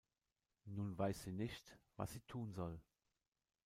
[0.65, 2.81] Nun weiß sie nicht, was sie tun soll.